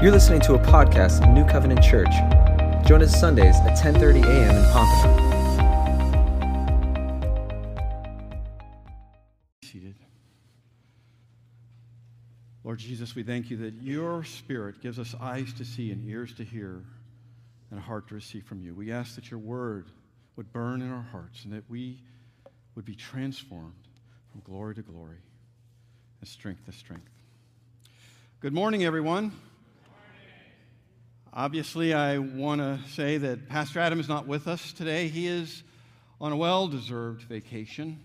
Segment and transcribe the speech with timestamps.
[0.00, 2.12] You're listening to a podcast of New Covenant Church.
[2.86, 4.54] Join us Sundays at 10:30 a.m.
[4.54, 5.24] in Pompano.
[9.64, 9.96] Seated.
[12.62, 16.32] Lord Jesus, we thank you that your Spirit gives us eyes to see and ears
[16.34, 16.84] to hear
[17.72, 18.76] and a heart to receive from you.
[18.76, 19.90] We ask that your word
[20.36, 22.04] would burn in our hearts and that we
[22.76, 23.88] would be transformed
[24.30, 25.18] from glory to glory
[26.20, 27.10] and strength to strength.
[28.38, 29.32] Good morning, everyone.
[31.34, 35.08] Obviously, I want to say that Pastor Adam is not with us today.
[35.08, 35.62] He is
[36.20, 38.00] on a well deserved vacation.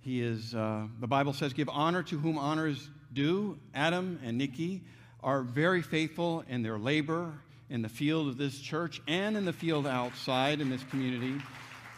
[0.00, 3.58] He is, uh, the Bible says, give honor to whom honor is due.
[3.74, 4.82] Adam and Nikki
[5.22, 7.34] are very faithful in their labor
[7.68, 11.40] in the field of this church and in the field outside in this community.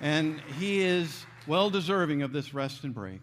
[0.00, 3.20] And he is well deserving of this rest and break.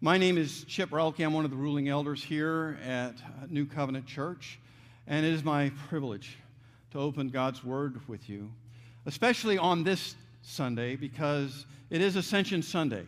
[0.00, 1.24] My name is Chip Ruelke.
[1.24, 3.14] I'm one of the ruling elders here at
[3.50, 4.58] New Covenant Church.
[5.06, 6.38] And it is my privilege
[6.92, 8.52] to open God's Word with you,
[9.06, 13.04] especially on this Sunday because it is Ascension Sunday.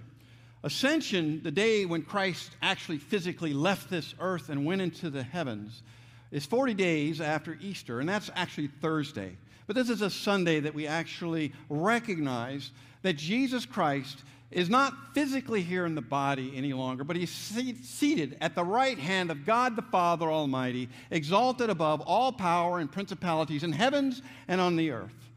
[0.62, 5.82] Ascension, the day when Christ actually physically left this earth and went into the heavens,
[6.30, 9.36] is 40 days after Easter, and that's actually Thursday.
[9.66, 12.70] But this is a Sunday that we actually recognize
[13.02, 14.24] that Jesus Christ
[14.54, 18.98] is not physically here in the body any longer, but he's seated at the right
[18.98, 24.60] hand of God the Father Almighty, exalted above all power and principalities in heavens and
[24.60, 25.30] on the earth.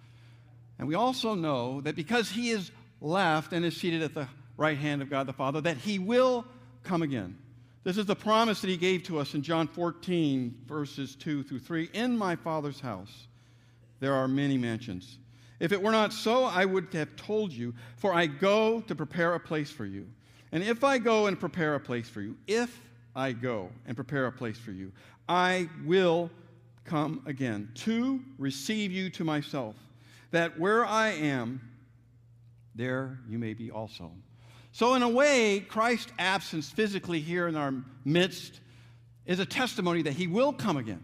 [0.79, 4.77] And we also know that because he is left and is seated at the right
[4.77, 6.45] hand of God the Father, that he will
[6.83, 7.37] come again.
[7.83, 11.59] This is the promise that he gave to us in John 14, verses 2 through
[11.59, 11.89] 3.
[11.93, 13.27] In my Father's house
[13.99, 15.17] there are many mansions.
[15.59, 19.33] If it were not so, I would have told you, for I go to prepare
[19.33, 20.07] a place for you.
[20.51, 22.79] And if I go and prepare a place for you, if
[23.15, 24.91] I go and prepare a place for you,
[25.27, 26.29] I will
[26.85, 29.75] come again to receive you to myself,
[30.31, 31.61] that where I am,
[32.75, 34.11] there you may be also.
[34.71, 37.73] So, in a way, Christ's absence physically here in our
[38.05, 38.61] midst
[39.25, 41.03] is a testimony that he will come again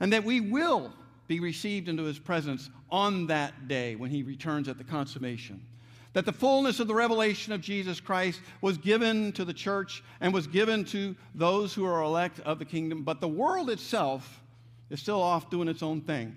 [0.00, 0.92] and that we will
[1.28, 5.64] be received into his presence on that day when he returns at the consummation.
[6.12, 10.32] That the fullness of the revelation of Jesus Christ was given to the church and
[10.32, 14.42] was given to those who are elect of the kingdom, but the world itself
[14.88, 16.34] is still off doing its own thing.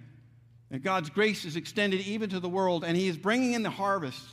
[0.71, 3.69] And God's grace is extended even to the world, and he is bringing in the
[3.69, 4.23] harvest,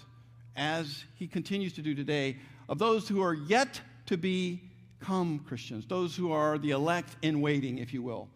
[0.57, 2.39] as he continues to do today,
[2.69, 7.79] of those who are yet to become Christians, those who are the elect in waiting,
[7.79, 8.29] if you will,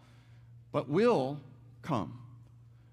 [0.71, 1.41] but will
[1.83, 2.20] come.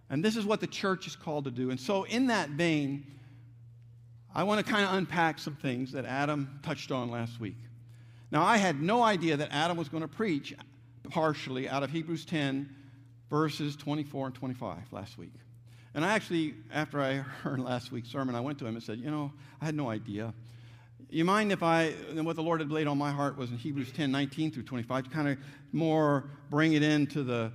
[0.09, 1.69] And this is what the church is called to do.
[1.69, 3.05] And so, in that vein,
[4.33, 7.57] I want to kind of unpack some things that Adam touched on last week.
[8.31, 10.53] Now, I had no idea that Adam was going to preach
[11.09, 12.69] partially out of Hebrews 10,
[13.29, 15.33] verses 24 and 25 last week.
[15.93, 17.13] And I actually, after I
[17.43, 19.31] heard last week's sermon, I went to him and said, You know,
[19.61, 20.33] I had no idea.
[21.09, 23.93] You mind if I, what the Lord had laid on my heart was in Hebrews
[23.93, 25.37] 10, 19 through 25, to kind of
[25.71, 27.51] more bring it into the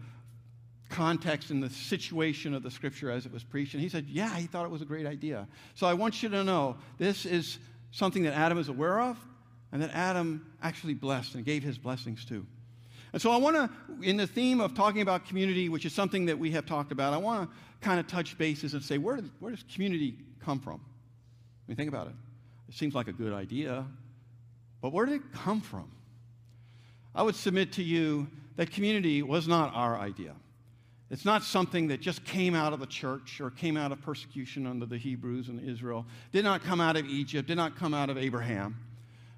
[0.92, 3.74] context and the situation of the scripture as it was preached.
[3.74, 5.48] And he said, Yeah, he thought it was a great idea.
[5.74, 7.58] So I want you to know this is
[7.90, 9.18] something that Adam is aware of
[9.72, 12.46] and that Adam actually blessed and gave his blessings to.
[13.12, 13.70] And so I want to,
[14.08, 17.12] in the theme of talking about community, which is something that we have talked about,
[17.12, 20.58] I want to kind of touch bases and say, where, does, where does community come
[20.58, 20.76] from?
[20.76, 22.14] I mean, think about it.
[22.68, 23.84] It seems like a good idea,
[24.80, 25.90] but where did it come from?
[27.14, 30.34] I would submit to you that community was not our idea.
[31.12, 34.66] It's not something that just came out of the church or came out of persecution
[34.66, 38.08] under the Hebrews and Israel, did not come out of Egypt, did not come out
[38.08, 38.80] of Abraham.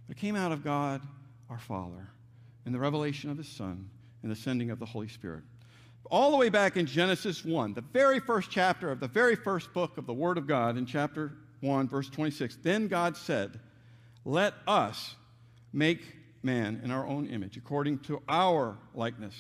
[0.07, 1.03] But it came out of God,
[1.51, 2.07] our Father,
[2.65, 3.91] in the revelation of His Son,
[4.23, 5.43] and the sending of the Holy Spirit.
[6.13, 9.73] All the way back in Genesis 1, the very first chapter of the very first
[9.73, 13.59] book of the Word of God, in chapter 1, verse 26, then God said,
[14.25, 15.17] Let us
[15.73, 16.03] make
[16.45, 19.35] man in our own image, according to our likeness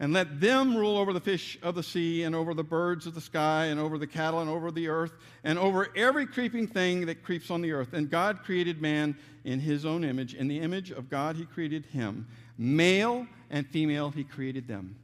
[0.00, 3.14] and let them rule over the fish of the sea, and over the birds of
[3.14, 5.12] the sky, and over the cattle, and over the earth,
[5.44, 7.92] and over every creeping thing that creeps on the earth.
[7.92, 10.34] And God created man in his own image.
[10.34, 12.26] In the image of God, he created him.
[12.58, 14.96] Male and female, he created them.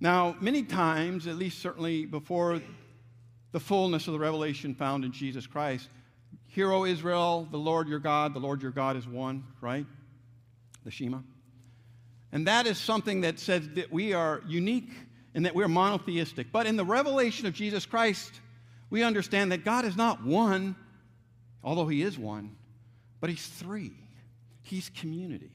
[0.00, 2.60] Now, many times, at least certainly before
[3.52, 5.88] the fullness of the revelation found in Jesus Christ,
[6.48, 9.84] Hear, O Israel, the Lord your God, the Lord your God is one, right?
[10.84, 11.18] The Shema.
[12.32, 14.90] And that is something that says that we are unique
[15.34, 16.48] and that we're monotheistic.
[16.52, 18.40] But in the revelation of Jesus Christ,
[18.90, 20.76] we understand that God is not one,
[21.62, 22.56] although He is one,
[23.20, 23.92] but He's three.
[24.62, 25.50] He's community.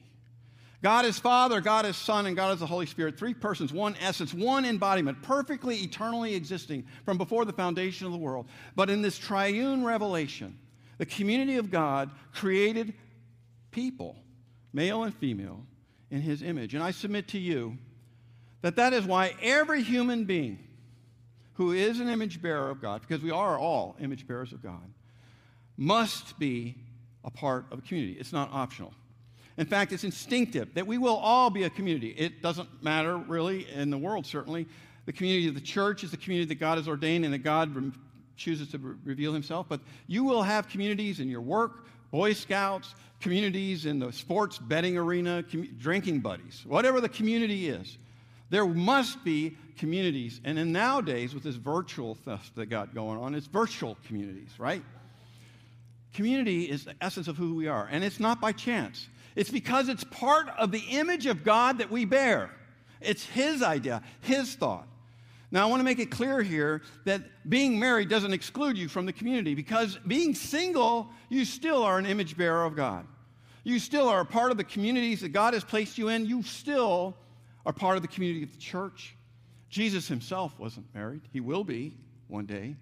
[0.82, 3.16] God is Father, God is Son, and God is the Holy Spirit.
[3.16, 8.18] Three persons, one essence, one embodiment, perfectly, eternally existing from before the foundation of the
[8.18, 8.48] world.
[8.74, 10.58] But in this triune revelation,
[10.98, 12.94] the community of God created
[13.70, 14.16] people,
[14.72, 15.64] male and female,
[16.12, 16.74] in his image.
[16.74, 17.78] And I submit to you
[18.60, 20.58] that that is why every human being
[21.54, 24.92] who is an image bearer of God, because we are all image bearers of God,
[25.76, 26.76] must be
[27.24, 28.18] a part of a community.
[28.20, 28.92] It's not optional.
[29.56, 32.10] In fact, it's instinctive that we will all be a community.
[32.10, 34.66] It doesn't matter really in the world, certainly.
[35.06, 37.74] The community of the church is the community that God has ordained and that God
[37.74, 37.90] re-
[38.36, 39.66] chooses to re- reveal himself.
[39.68, 44.96] But you will have communities in your work, Boy Scouts, communities in the sports betting
[44.96, 47.98] arena, com- drinking buddies, whatever the community is.
[48.50, 50.40] There must be communities.
[50.44, 54.84] And in nowadays, with this virtual stuff that got going on, it's virtual communities, right?
[56.12, 57.88] Community is the essence of who we are.
[57.90, 59.08] And it's not by chance.
[59.34, 62.50] It's because it's part of the image of God that we bear.
[63.00, 64.86] It's His idea, His thought.
[65.52, 69.06] Now, I want to make it clear here that being married doesn't exclude you from
[69.06, 73.06] the community because being single, you still are an image bearer of God.
[73.62, 76.26] You still are a part of the communities that God has placed you in.
[76.26, 77.16] You still
[77.64, 79.14] are part of the community of the church.
[79.68, 81.20] Jesus himself wasn't married.
[81.32, 81.96] He will be
[82.28, 82.74] one day,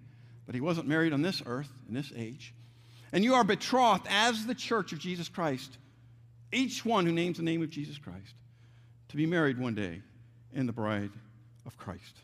[0.45, 2.53] but he wasn't married on this earth, in this age.
[3.11, 5.77] And you are betrothed as the church of Jesus Christ
[6.53, 8.35] each one who names the name of Jesus Christ,
[9.09, 10.01] to be married one day
[10.53, 11.11] in the bride
[11.65, 12.19] of Christ.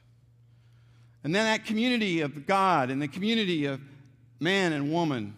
[1.24, 3.82] And then that community of God and the community of
[4.40, 5.36] man and woman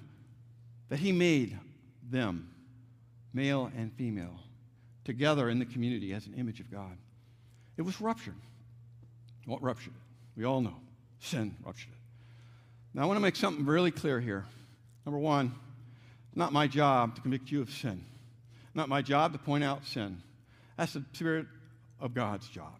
[0.90, 1.58] that He made
[2.10, 2.50] them,
[3.34, 4.40] male and female,
[5.06, 6.98] together in the community as an image of God.
[7.78, 8.36] It was ruptured.
[9.46, 10.40] What ruptured it?
[10.40, 10.76] We all know.
[11.20, 12.00] Sin ruptured it.
[12.94, 14.46] Now, I want to make something really clear here.
[15.06, 15.54] Number one,
[16.28, 18.04] it's not my job to convict you of sin.
[18.74, 20.22] Not my job to point out sin.
[20.78, 21.48] That's the Spirit
[22.00, 22.79] of God's job.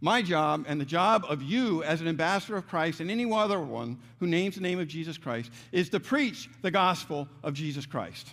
[0.00, 3.60] My job and the job of you as an ambassador of Christ and any other
[3.60, 7.84] one who names the name of Jesus Christ is to preach the gospel of Jesus
[7.84, 8.28] Christ.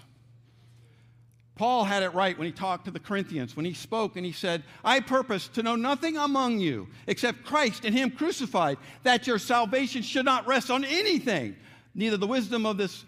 [1.55, 4.31] Paul had it right when he talked to the Corinthians, when he spoke and he
[4.31, 9.39] said, I purpose to know nothing among you except Christ and Him crucified, that your
[9.39, 11.55] salvation should not rest on anything,
[11.95, 13.03] neither the wisdom of this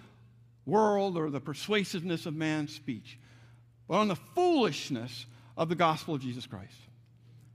[0.66, 3.20] world or the persuasiveness of man's speech,
[3.88, 6.74] but on the foolishness of the gospel of Jesus Christ.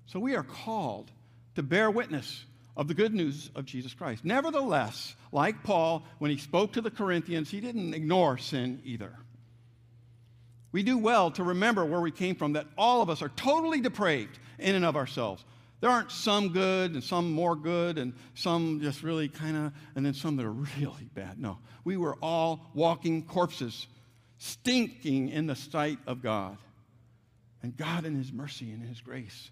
[0.07, 1.11] So we are called
[1.55, 2.45] to bear witness
[2.77, 4.25] of the good news of Jesus Christ.
[4.25, 9.17] Nevertheless, like Paul, when he spoke to the Corinthians, he didn't ignore sin either.
[10.73, 13.81] We do well to remember where we came from, that all of us are totally
[13.81, 15.45] depraved in and of ourselves.
[15.81, 20.05] There aren't some good and some more good and some just really kind of, and
[20.05, 21.39] then some that are really bad.
[21.39, 23.87] No, we were all walking corpses
[24.39, 26.59] stinking in the sight of God.
[27.63, 29.51] And God, in His mercy and His grace,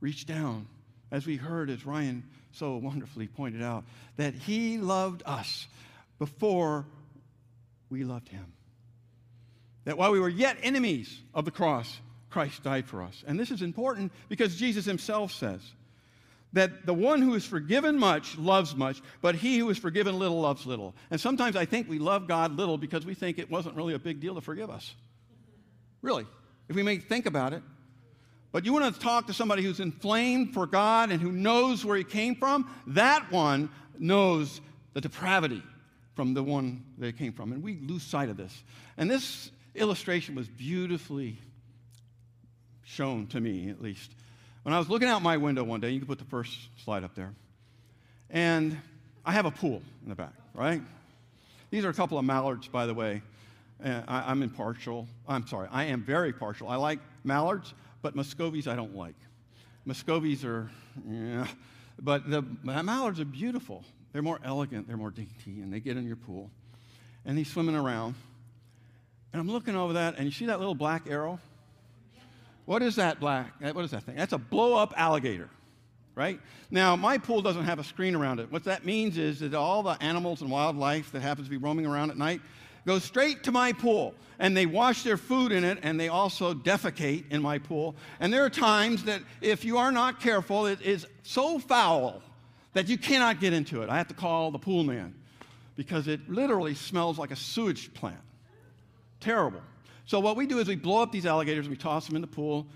[0.00, 0.66] reached down,
[1.10, 3.84] as we heard, as Ryan so wonderfully pointed out,
[4.16, 5.66] that He loved us
[6.18, 6.86] before
[7.88, 8.46] we loved Him.
[9.84, 13.24] That while we were yet enemies of the cross, Christ died for us.
[13.26, 15.60] And this is important because Jesus Himself says,
[16.52, 20.40] that the one who is forgiven much loves much, but he who is forgiven little
[20.40, 20.94] loves little.
[21.10, 23.98] And sometimes I think we love God little because we think it wasn't really a
[23.98, 24.94] big deal to forgive us.
[26.02, 26.26] Really,
[26.68, 27.62] if we may think about it.
[28.52, 31.96] But you want to talk to somebody who's inflamed for God and who knows where
[31.96, 34.60] he came from, that one knows
[34.92, 35.62] the depravity
[36.16, 37.52] from the one they came from.
[37.52, 38.64] And we lose sight of this.
[38.96, 41.38] And this illustration was beautifully
[42.82, 44.10] shown to me, at least
[44.62, 46.54] when I was looking out my window one day, you can put the first
[46.84, 47.32] slide up there,
[48.28, 48.76] and
[49.24, 50.82] I have a pool in the back, right?
[51.70, 53.22] These are a couple of mallards, by the way.
[53.82, 55.08] Uh, I, am impartial.
[55.26, 56.68] I'm sorry, I am very partial.
[56.68, 59.16] I like mallards, but Muscovies I don't like.
[59.86, 60.70] Muscovies are,
[61.08, 61.46] yeah,
[62.00, 63.84] but the mallards are beautiful.
[64.12, 66.50] They're more elegant, they're more dainty, and they get in your pool.
[67.24, 68.14] And he's swimming around.
[69.32, 71.38] And I'm looking over that, and you see that little black arrow?
[72.66, 73.52] What is that black?
[73.60, 74.16] What is that thing?
[74.16, 75.48] That's a blow up alligator,
[76.14, 76.40] right?
[76.70, 78.50] Now, my pool doesn't have a screen around it.
[78.50, 81.86] What that means is that all the animals and wildlife that happens to be roaming
[81.86, 82.40] around at night
[82.86, 86.54] go straight to my pool and they wash their food in it and they also
[86.54, 87.94] defecate in my pool.
[88.18, 92.22] And there are times that if you are not careful, it is so foul
[92.72, 93.90] that you cannot get into it.
[93.90, 95.14] I have to call the pool man
[95.76, 98.20] because it literally smells like a sewage plant.
[99.20, 99.60] Terrible.
[100.06, 102.28] So what we do is we blow up these alligators we toss them in the
[102.28, 102.66] pool.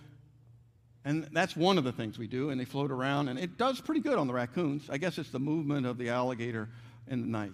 [1.06, 3.78] And that's one of the things we do, and they float around, and it does
[3.78, 4.88] pretty good on the raccoons.
[4.88, 6.70] I guess it's the movement of the alligator
[7.08, 7.52] in the night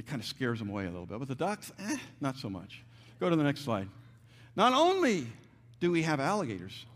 [0.00, 1.18] that kind of scares them away a little bit.
[1.18, 2.82] But the ducks, eh, not so much.
[3.20, 3.86] Go to the next slide.
[4.56, 5.26] Not only
[5.78, 6.86] do we have alligators.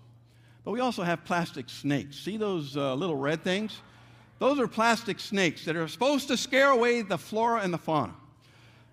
[0.65, 2.17] But we also have plastic snakes.
[2.17, 3.83] See those uh, little red things?
[4.39, 8.15] Those are plastic snakes that are supposed to scare away the flora and the fauna.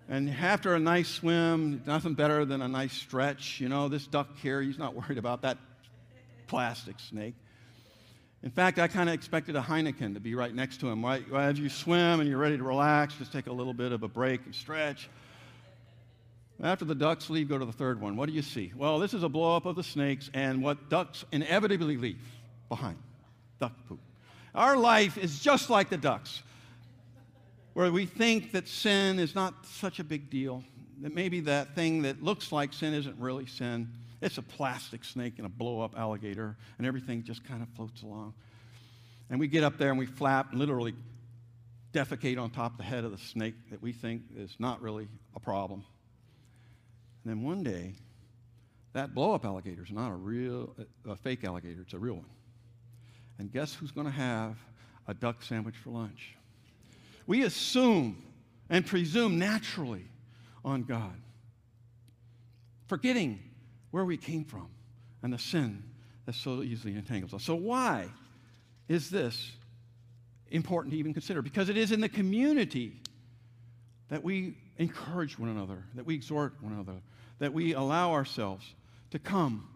[0.09, 3.61] And after a nice swim, nothing better than a nice stretch.
[3.61, 5.57] You know, this duck here, he's not worried about that
[6.47, 7.35] plastic snake.
[8.43, 11.05] In fact, I kind of expected a Heineken to be right next to him.
[11.05, 14.01] Right as you swim and you're ready to relax, just take a little bit of
[14.01, 15.09] a break and stretch.
[16.63, 18.15] After the ducks leave, go to the third one.
[18.15, 18.71] What do you see?
[18.75, 22.21] Well, this is a blow up of the snakes and what ducks inevitably leave
[22.69, 22.97] behind
[23.59, 23.99] duck poop.
[24.53, 26.41] Our life is just like the ducks,
[27.73, 30.63] where we think that sin is not such a big deal,
[31.01, 33.89] that maybe that thing that looks like sin isn't really sin.
[34.21, 38.03] It's a plastic snake and a blow up alligator, and everything just kind of floats
[38.03, 38.33] along.
[39.29, 40.93] And we get up there and we flap, and literally
[41.93, 45.07] defecate on top of the head of the snake that we think is not really
[45.35, 45.83] a problem.
[47.23, 47.93] And then one day,
[48.93, 50.75] that blow up alligator is not a real,
[51.07, 52.25] a fake alligator, it's a real one.
[53.39, 54.57] And guess who's going to have
[55.07, 56.35] a duck sandwich for lunch?
[57.25, 58.21] We assume
[58.69, 60.05] and presume naturally
[60.63, 61.15] on God,
[62.87, 63.39] forgetting
[63.91, 64.67] where we came from
[65.21, 65.83] and the sin
[66.25, 67.43] that so easily entangles us.
[67.43, 68.07] So, why
[68.87, 69.51] is this
[70.49, 71.41] important to even consider?
[71.41, 72.99] Because it is in the community
[74.09, 76.99] that we encourage one another, that we exhort one another,
[77.39, 78.65] that we allow ourselves
[79.11, 79.67] to come.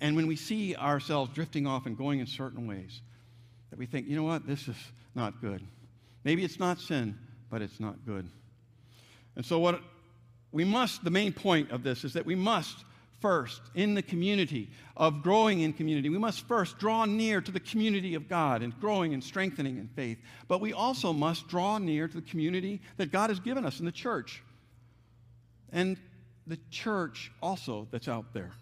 [0.00, 3.00] And when we see ourselves drifting off and going in certain ways,
[3.70, 4.76] that we think, you know what, this is
[5.14, 5.62] not good.
[6.24, 7.18] Maybe it's not sin,
[7.50, 8.28] but it's not good.
[9.36, 9.80] And so, what
[10.52, 12.84] we must, the main point of this is that we must
[13.20, 17.60] first, in the community of growing in community, we must first draw near to the
[17.60, 20.18] community of God and growing and strengthening in faith.
[20.48, 23.86] But we also must draw near to the community that God has given us in
[23.86, 24.42] the church.
[25.72, 25.96] And
[26.46, 28.52] the church also that's out there.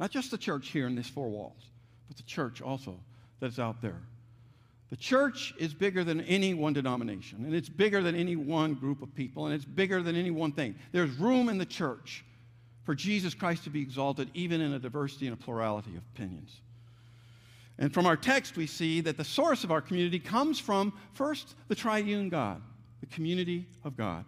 [0.00, 1.70] Not just the church here in these four walls,
[2.08, 2.98] but the church also
[3.40, 4.00] that's out there.
[4.90, 9.02] The church is bigger than any one denomination, and it's bigger than any one group
[9.02, 10.76] of people, and it's bigger than any one thing.
[10.92, 12.24] There's room in the church
[12.84, 16.62] for Jesus Christ to be exalted, even in a diversity and a plurality of opinions.
[17.78, 21.54] And from our text, we see that the source of our community comes from, first,
[21.68, 22.62] the triune God,
[23.00, 24.24] the community of God.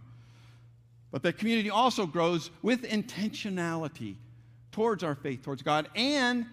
[1.11, 4.17] But that community also grows with intentionality
[4.73, 6.47] towards our faith towards God and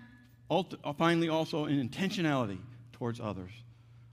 [0.97, 2.57] finally also in intentionality
[2.93, 3.51] towards others.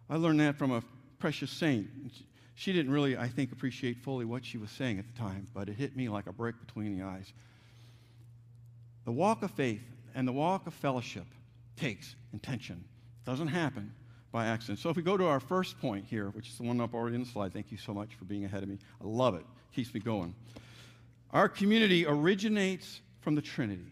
[0.09, 0.83] I learned that from a
[1.19, 1.89] precious saint.
[2.55, 5.69] She didn't really, I think, appreciate fully what she was saying at the time, but
[5.69, 7.33] it hit me like a brick between the eyes.
[9.05, 9.83] The walk of faith
[10.15, 11.27] and the walk of fellowship
[11.77, 12.85] takes intention.
[13.25, 13.93] It doesn't happen
[14.31, 14.79] by accident.
[14.79, 17.17] So if we go to our first point here, which is the one up already
[17.17, 18.79] in the slide, thank you so much for being ahead of me.
[19.01, 19.45] I love it.
[19.75, 20.35] Keeps me going.
[21.33, 23.87] Our community originates from the Trinity.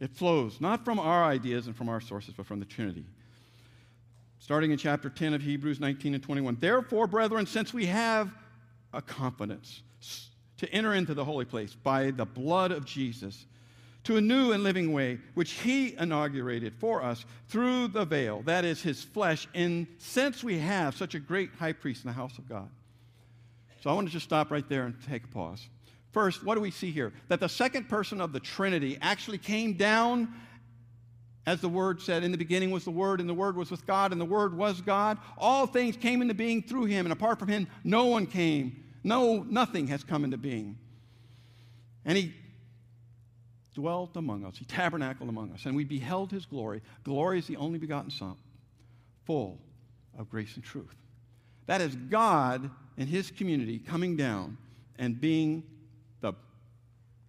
[0.00, 3.04] It flows not from our ideas and from our sources, but from the Trinity
[4.38, 6.58] starting in chapter 10 of Hebrews 19 and 21.
[6.60, 8.30] Therefore, brethren, since we have
[8.92, 9.82] a confidence
[10.58, 13.46] to enter into the holy place by the blood of Jesus,
[14.04, 18.64] to a new and living way, which he inaugurated for us through the veil, that
[18.64, 22.38] is his flesh, and since we have such a great high priest in the house
[22.38, 22.70] of God.
[23.82, 25.68] So I want to just stop right there and take a pause.
[26.12, 27.12] First, what do we see here?
[27.28, 30.32] That the second person of the Trinity actually came down
[31.48, 33.86] as the Word said, in the beginning was the Word, and the Word was with
[33.86, 35.16] God, and the Word was God.
[35.38, 38.84] All things came into being through him, and apart from him, no one came.
[39.02, 40.76] No, nothing has come into being.
[42.04, 42.34] And he
[43.74, 46.82] dwelt among us, he tabernacled among us, and we beheld his glory.
[47.02, 48.36] Glory is the only begotten Son,
[49.24, 49.58] full
[50.18, 50.96] of grace and truth.
[51.64, 54.58] That is God and his community coming down
[54.98, 55.62] and being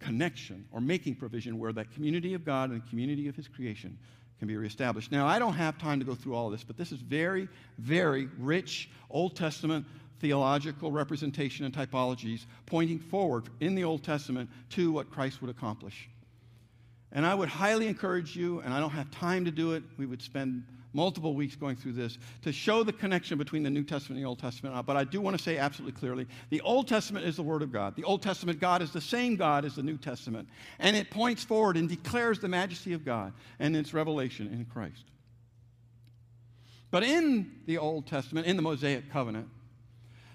[0.00, 3.98] connection or making provision where that community of God and the community of His creation
[4.38, 5.12] can be reestablished.
[5.12, 7.48] Now, I don't have time to go through all of this, but this is very,
[7.78, 9.86] very rich Old Testament
[10.20, 16.08] theological representation and typologies pointing forward in the Old Testament to what Christ would accomplish.
[17.12, 20.06] And I would highly encourage you, and I don't have time to do it, we
[20.06, 24.18] would spend multiple weeks going through this to show the connection between the New Testament
[24.18, 24.86] and the Old Testament.
[24.86, 27.72] But I do want to say absolutely clearly the Old Testament is the Word of
[27.72, 27.96] God.
[27.96, 30.48] The Old Testament God is the same God as the New Testament.
[30.78, 35.04] And it points forward and declares the majesty of God and its revelation in Christ.
[36.90, 39.48] But in the Old Testament, in the Mosaic covenant,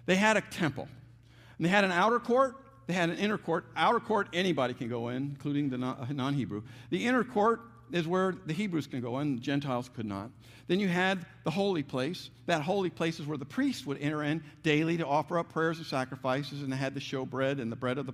[0.05, 0.87] they had a temple.
[1.57, 2.55] And they had an outer court,
[2.87, 3.65] they had an inner court.
[3.75, 6.63] Outer court, anybody can go in, including the non Hebrew.
[6.91, 7.61] The inner court
[7.95, 10.29] is where the Hebrews can go in, the Gentiles could not.
[10.67, 12.29] Then you had the holy place.
[12.45, 15.77] That holy place is where the priests would enter in daily to offer up prayers
[15.77, 18.13] and sacrifices, and they had the showbread and the bread of the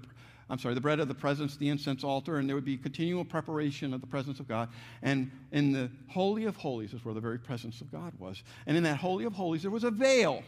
[0.52, 3.24] I'm sorry, the bread of the presence, the incense altar, and there would be continual
[3.24, 4.68] preparation of the presence of God.
[5.02, 8.44] And in the Holy of Holies is where the very presence of God was.
[8.68, 10.44] And in that Holy of Holies, there was a veil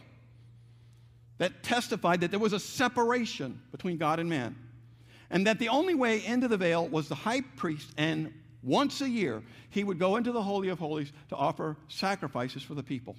[1.38, 4.54] that testified that there was a separation between God and man.
[5.30, 8.30] And that the only way into the veil was the high priest, and
[8.64, 12.74] once a year, he would go into the Holy of Holies to offer sacrifices for
[12.74, 13.14] the people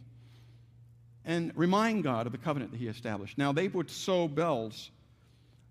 [1.25, 3.37] and remind God of the covenant that he established.
[3.37, 4.91] Now, they would sew bells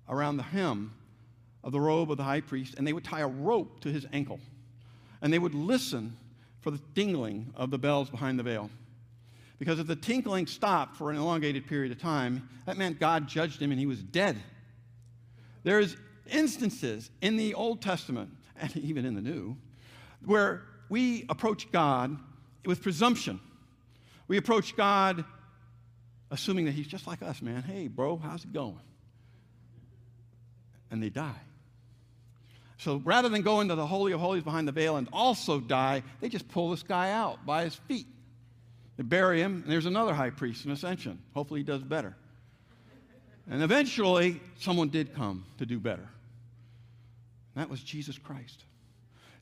[0.08, 0.92] around the hem
[1.62, 4.06] of the robe of the high priest, and they would tie a rope to his
[4.12, 4.40] ankle.
[5.22, 6.16] And they would listen
[6.60, 8.70] for the tingling of the bells behind the veil.
[9.58, 13.62] Because if the tinkling stopped for an elongated period of time, that meant God judged
[13.62, 14.36] him and he was dead.
[15.62, 15.96] There's
[16.30, 19.56] instances in the Old Testament, and even in the New,
[20.26, 22.16] where we approach God
[22.64, 23.40] with presumption.
[24.28, 25.24] We approach God
[26.30, 27.62] assuming that he's just like us, man.
[27.62, 28.80] Hey, bro, how's it going?
[30.90, 31.40] And they die.
[32.78, 36.02] So rather than go into the Holy of Holies behind the veil and also die,
[36.20, 38.06] they just pull this guy out by his feet.
[38.96, 41.18] They bury him, and there's another high priest in Ascension.
[41.34, 42.14] Hopefully, he does better.
[43.50, 46.08] And eventually, someone did come to do better.
[47.56, 48.64] That was Jesus Christ.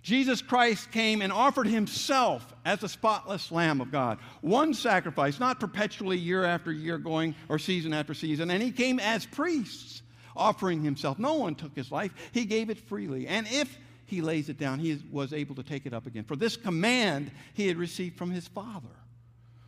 [0.03, 4.19] Jesus Christ came and offered himself as the spotless Lamb of God.
[4.41, 8.51] One sacrifice, not perpetually year after year going or season after season.
[8.51, 10.03] And he came as priests,
[10.37, 11.21] offering himself.
[11.21, 13.29] No one took his life, he gave it freely.
[13.29, 16.25] And if he lays it down, he was able to take it up again.
[16.25, 18.89] For this command he had received from his Father.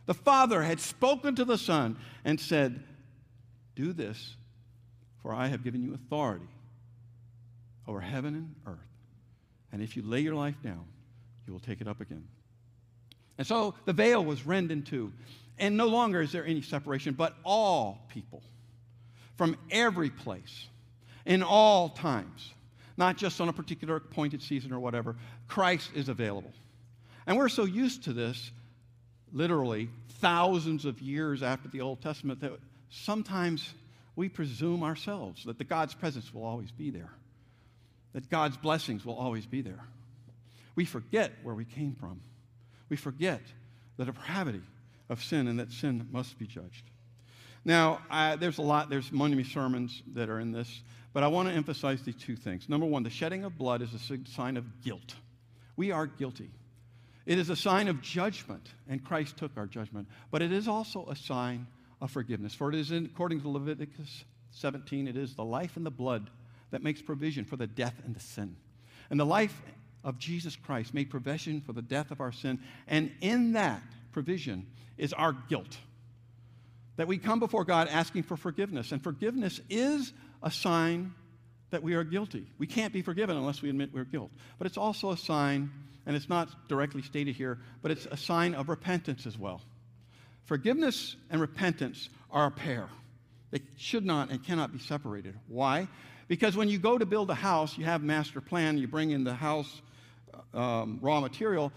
[0.05, 2.83] The Father had spoken to the Son and said,
[3.75, 4.35] Do this,
[5.21, 6.45] for I have given you authority
[7.87, 8.94] over heaven and earth.
[9.75, 10.85] And if you lay your life down,
[11.45, 12.25] you will take it up again.
[13.37, 15.11] And so the veil was rent in two.
[15.59, 18.41] And no longer is there any separation, but all people
[19.35, 20.67] from every place,
[21.25, 22.53] in all times,
[22.95, 25.17] not just on a particular appointed season or whatever,
[25.49, 26.53] Christ is available.
[27.27, 28.51] And we're so used to this,
[29.33, 29.89] literally
[30.21, 32.53] thousands of years after the Old Testament, that
[32.89, 33.73] sometimes
[34.15, 37.11] we presume ourselves that the God's presence will always be there
[38.15, 39.83] that God's blessings will always be there.
[40.73, 42.21] We forget where we came from.
[42.87, 43.41] We forget
[43.97, 44.61] the depravity
[45.09, 46.89] of sin and that sin must be judged.
[47.65, 51.49] Now, I, there's a lot, there's many sermons that are in this, but I want
[51.49, 52.69] to emphasize these two things.
[52.69, 55.15] Number one, the shedding of blood is a sign of guilt.
[55.75, 56.51] We are guilty.
[57.25, 61.05] It is a sign of judgment, and Christ took our judgment, but it is also
[61.09, 61.67] a sign
[61.99, 62.53] of forgiveness.
[62.53, 66.29] For it is, in, according to Leviticus 17, it is the life and the blood
[66.71, 68.55] that makes provision for the death and the sin.
[69.09, 69.61] And the life
[70.03, 72.59] of Jesus Christ made provision for the death of our sin.
[72.87, 75.77] And in that provision is our guilt.
[76.97, 78.91] That we come before God asking for forgiveness.
[78.91, 81.13] And forgiveness is a sign
[81.71, 82.47] that we are guilty.
[82.57, 84.31] We can't be forgiven unless we admit we're guilt.
[84.57, 85.71] But it's also a sign,
[86.05, 89.61] and it's not directly stated here, but it's a sign of repentance as well.
[90.45, 92.87] Forgiveness and repentance are a pair.
[93.51, 95.35] They should not and cannot be separated.
[95.47, 95.87] Why?
[96.27, 99.23] Because when you go to build a house, you have master plan, you bring in
[99.23, 99.81] the house
[100.53, 101.71] um, raw material,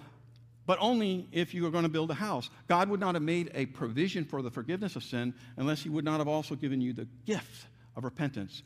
[0.67, 2.51] but only if you are going to build a house.
[2.67, 6.05] God would not have made a provision for the forgiveness of sin unless He would
[6.05, 8.63] not have also given you the gift of repentance.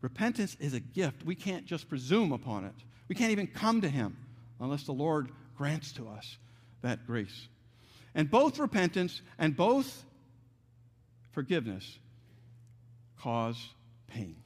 [0.00, 1.24] Repentance is a gift.
[1.24, 2.74] We can't just presume upon it.
[3.08, 4.16] We can't even come to Him
[4.60, 6.36] unless the Lord grants to us
[6.82, 7.48] that grace.
[8.14, 10.04] And both repentance and both
[11.32, 11.98] forgiveness
[13.18, 13.56] cause
[14.06, 14.43] pain.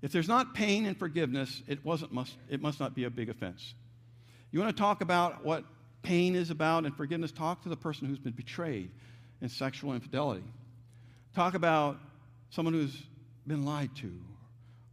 [0.00, 3.28] If there's not pain and forgiveness, it, wasn't must, it must not be a big
[3.28, 3.74] offense.
[4.50, 5.64] You want to talk about what
[6.02, 7.32] pain is about and forgiveness?
[7.32, 8.90] Talk to the person who's been betrayed
[9.40, 10.44] in sexual infidelity.
[11.34, 11.98] Talk about
[12.50, 13.02] someone who's
[13.46, 14.12] been lied to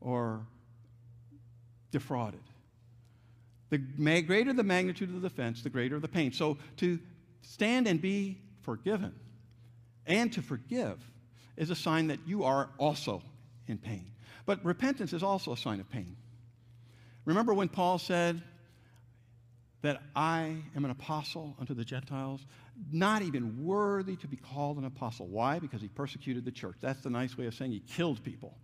[0.02, 0.46] or
[1.91, 2.41] defrauded.
[3.70, 3.78] The
[4.22, 6.32] greater the magnitude of the offense, the greater the pain.
[6.32, 7.00] So to
[7.41, 9.13] stand and be forgiven
[10.06, 11.00] and to forgive
[11.58, 13.22] is a sign that you are also
[13.68, 14.12] in pain.
[14.45, 16.15] But repentance is also a sign of pain.
[17.25, 18.41] Remember when Paul said
[19.81, 22.45] that I am an apostle unto the Gentiles,
[22.91, 25.27] not even worthy to be called an apostle.
[25.27, 25.60] Why?
[25.60, 26.77] Because he persecuted the church.
[26.81, 28.58] That's the nice way of saying he killed people.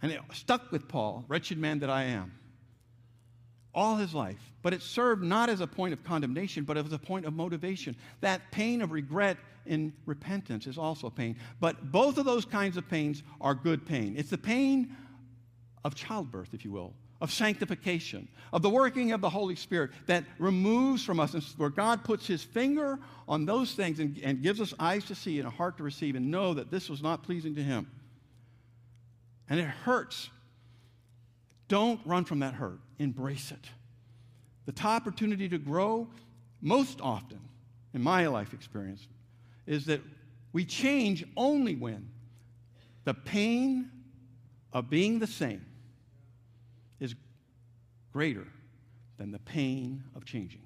[0.00, 2.32] And it stuck with Paul, wretched man that I am,
[3.74, 4.52] all his life.
[4.62, 7.96] But it served not as a point of condemnation, but as a point of motivation.
[8.20, 11.36] That pain of regret in repentance is also pain.
[11.60, 14.14] But both of those kinds of pains are good pain.
[14.16, 14.94] It's the pain
[15.84, 20.24] of childbirth, if you will, of sanctification, of the working of the Holy Spirit that
[20.38, 24.74] removes from us, where God puts his finger on those things and, and gives us
[24.78, 27.54] eyes to see and a heart to receive and know that this was not pleasing
[27.54, 27.90] to him.
[29.48, 30.30] and it hurts.
[31.72, 33.70] Don't run from that hurt, embrace it.
[34.66, 36.06] The opportunity to grow,
[36.60, 37.40] most often,
[37.94, 39.08] in my life experience,
[39.66, 40.02] is that
[40.52, 42.10] we change only when
[43.04, 43.90] the pain
[44.74, 45.64] of being the same
[47.00, 47.14] is
[48.12, 48.46] greater
[49.16, 50.60] than the pain of changing.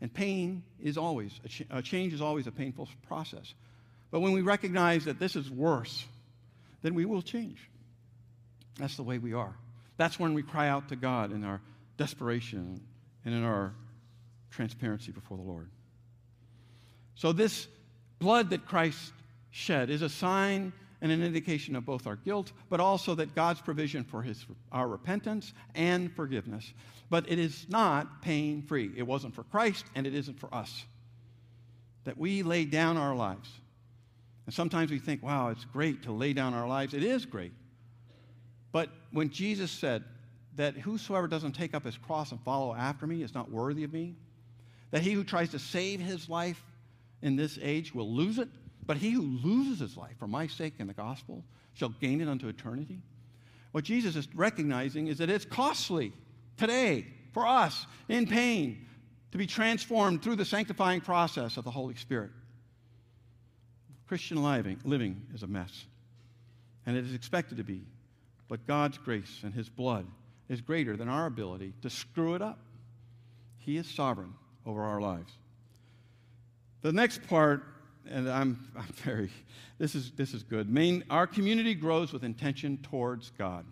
[0.00, 3.54] And pain is always, a, ch- a change is always a painful process.
[4.10, 6.04] But when we recognize that this is worse,
[6.82, 7.70] then we will change.
[8.80, 9.54] That's the way we are.
[10.00, 11.60] That's when we cry out to God in our
[11.98, 12.80] desperation
[13.26, 13.74] and in our
[14.50, 15.68] transparency before the Lord.
[17.16, 17.68] So, this
[18.18, 19.12] blood that Christ
[19.50, 23.60] shed is a sign and an indication of both our guilt, but also that God's
[23.60, 26.72] provision for his, our repentance and forgiveness.
[27.10, 28.90] But it is not pain free.
[28.96, 30.86] It wasn't for Christ, and it isn't for us.
[32.04, 33.50] That we lay down our lives.
[34.46, 36.94] And sometimes we think, wow, it's great to lay down our lives.
[36.94, 37.52] It is great.
[38.72, 40.04] But when Jesus said
[40.56, 43.92] that whosoever doesn't take up his cross and follow after me is not worthy of
[43.92, 44.14] me,
[44.90, 46.62] that he who tries to save his life
[47.22, 48.48] in this age will lose it,
[48.86, 52.28] but he who loses his life for my sake in the gospel shall gain it
[52.28, 53.00] unto eternity.
[53.72, 56.12] What Jesus is recognizing is that it's costly
[56.56, 58.86] today for us in pain
[59.32, 62.30] to be transformed through the sanctifying process of the Holy Spirit.
[64.08, 65.86] Christian living, living is a mess,
[66.84, 67.84] and it is expected to be.
[68.50, 70.06] But God's grace and His blood
[70.50, 72.58] is greater than our ability to screw it up.
[73.58, 74.34] He is sovereign
[74.66, 75.32] over our lives.
[76.82, 77.62] The next part
[78.08, 79.30] and I'm, I'm very,
[79.78, 80.68] this is, this is good.
[80.68, 83.64] Main, our community grows with intention towards God.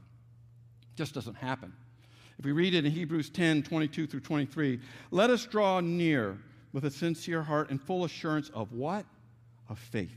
[0.82, 1.72] It just doesn't happen.
[2.38, 4.78] If we read it in Hebrews 10 22 through 23,
[5.10, 6.38] let us draw near
[6.72, 9.04] with a sincere heart and full assurance of what?
[9.68, 10.14] Of faith.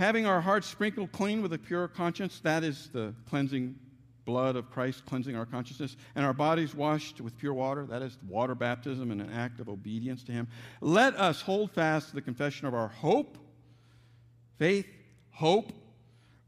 [0.00, 3.78] Having our hearts sprinkled clean with a pure conscience, that is the cleansing
[4.24, 8.16] blood of Christ cleansing our consciousness, and our bodies washed with pure water, that is
[8.26, 10.48] water baptism and an act of obedience to Him.
[10.80, 13.36] Let us hold fast the confession of our hope,
[14.58, 14.86] faith,
[15.32, 15.70] hope,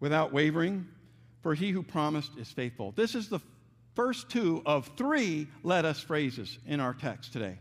[0.01, 0.89] without wavering,
[1.43, 2.95] for He who promised is faithful.
[2.97, 3.41] This is the
[3.95, 7.59] first two of three let us phrases in our text today.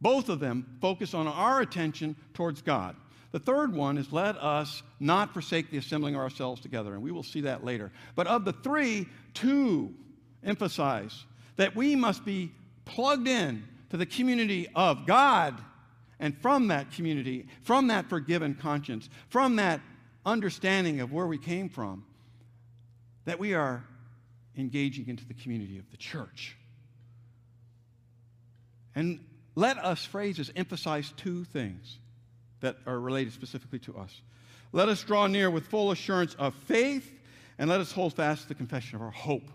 [0.00, 2.96] Both of them focus on our attention towards God.
[3.32, 7.10] The third one is let us not forsake the assembling of ourselves together, and we
[7.10, 7.92] will see that later.
[8.14, 9.94] But of the three, two
[10.42, 11.24] emphasize
[11.56, 12.52] that we must be
[12.84, 15.60] plugged in to the community of God,
[16.18, 19.80] and from that community, from that forgiven conscience, from that
[20.24, 22.04] understanding of where we came from,
[23.24, 23.84] that we are
[24.56, 26.56] engaging into the community of the church.
[28.94, 29.20] And
[29.54, 31.98] let us phrases emphasize two things
[32.66, 34.22] that are related specifically to us.
[34.72, 37.12] Let us draw near with full assurance of faith,
[37.58, 39.48] and let us hold fast the confession of our hope.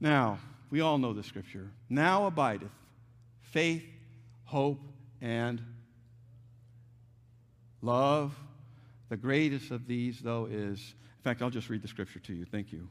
[0.00, 0.38] Now,
[0.70, 1.68] we all know the scripture.
[1.90, 2.70] Now abideth
[3.42, 3.82] faith,
[4.44, 4.78] hope,
[5.20, 5.60] and
[7.82, 8.32] love.
[9.08, 12.44] The greatest of these, though, is, in fact, I'll just read the scripture to you.
[12.44, 12.86] Thank you.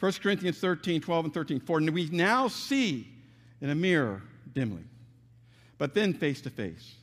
[0.00, 1.60] 1 Corinthians 13, 12, and 13.
[1.60, 3.08] For we now see
[3.62, 4.84] in a mirror dimly,
[5.78, 6.96] but then face to face.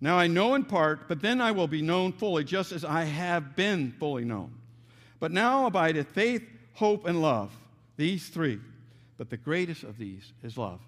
[0.00, 3.04] Now I know in part, but then I will be known fully, just as I
[3.04, 4.52] have been fully known.
[5.18, 6.42] But now abideth faith,
[6.74, 7.50] hope, and love,
[7.96, 8.60] these three.
[9.16, 10.80] But the greatest of these is love.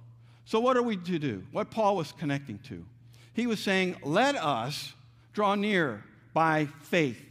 [0.44, 1.42] So, what are we to do?
[1.52, 2.84] What Paul was connecting to?
[3.32, 4.92] He was saying, Let us
[5.32, 7.22] draw near by faith.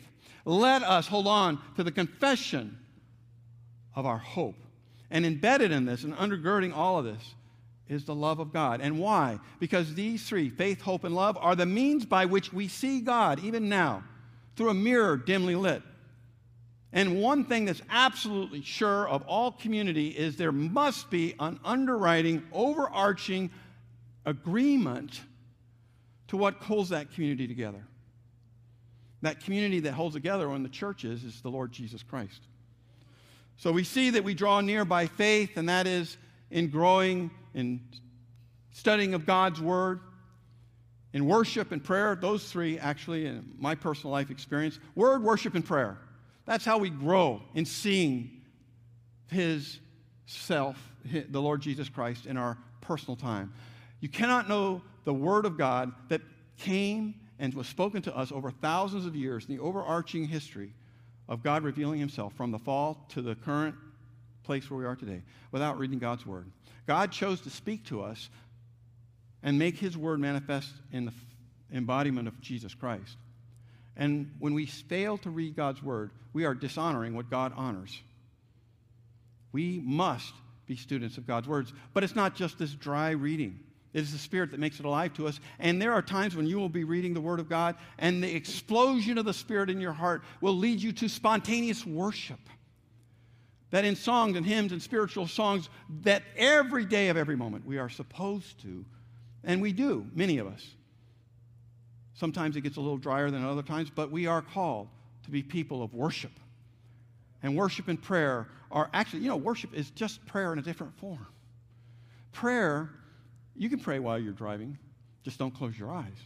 [0.45, 2.77] Let us hold on to the confession
[3.95, 4.55] of our hope.
[5.11, 7.35] And embedded in this and undergirding all of this
[7.89, 8.81] is the love of God.
[8.81, 9.39] And why?
[9.59, 13.39] Because these three, faith, hope, and love, are the means by which we see God,
[13.43, 14.03] even now,
[14.55, 15.81] through a mirror dimly lit.
[16.93, 22.43] And one thing that's absolutely sure of all community is there must be an underwriting,
[22.51, 23.51] overarching
[24.25, 25.21] agreement
[26.27, 27.83] to what holds that community together.
[29.21, 32.41] That community that holds together when the church is, is the Lord Jesus Christ.
[33.57, 36.17] So we see that we draw near by faith, and that is
[36.51, 37.81] in growing in
[38.71, 39.99] studying of God's Word,
[41.11, 45.65] in worship and prayer, those three actually, in my personal life experience, word, worship, and
[45.65, 45.97] prayer.
[46.45, 48.41] That's how we grow in seeing
[49.29, 49.79] His
[50.27, 53.51] self, the Lord Jesus Christ, in our personal time.
[53.99, 56.21] You cannot know the Word of God that
[56.59, 60.73] came and was spoken to us over thousands of years in the overarching history
[61.27, 63.75] of God revealing Himself from the fall to the current
[64.47, 66.49] place where we are today without reading God's Word.
[66.87, 68.29] God chose to speak to us
[69.43, 71.13] and make His Word manifest in the
[71.71, 73.17] embodiment of Jesus Christ.
[73.97, 78.01] And when we fail to read God's Word, we are dishonoring what God honors.
[79.51, 80.33] We must
[80.65, 81.73] be students of God's words.
[81.93, 83.59] But it's not just this dry reading.
[83.93, 85.41] It is the Spirit that makes it alive to us.
[85.59, 88.33] And there are times when you will be reading the Word of God, and the
[88.33, 92.39] explosion of the Spirit in your heart will lead you to spontaneous worship.
[93.71, 95.69] That in songs and hymns and spiritual songs,
[96.03, 98.85] that every day of every moment we are supposed to,
[99.43, 100.65] and we do, many of us.
[102.13, 104.87] Sometimes it gets a little drier than other times, but we are called
[105.23, 106.31] to be people of worship.
[107.43, 110.97] And worship and prayer are actually, you know, worship is just prayer in a different
[110.97, 111.27] form.
[112.31, 112.89] Prayer,
[113.55, 114.77] you can pray while you're driving,
[115.23, 116.17] just don't close your eyes.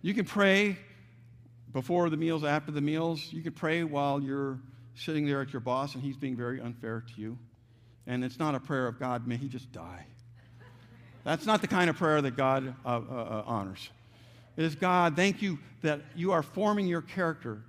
[0.00, 0.78] You can pray
[1.72, 3.32] before the meals, after the meals.
[3.32, 4.58] You can pray while you're
[4.98, 7.38] sitting there at your boss and he's being very unfair to you.
[8.06, 10.06] And it's not a prayer of God, may he just die.
[11.24, 13.90] That's not the kind of prayer that God uh, uh, uh honors.
[14.56, 17.62] It is God, thank you that you are forming your character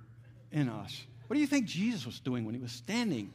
[0.50, 1.04] in us.
[1.26, 3.32] What do you think Jesus was doing when he was standing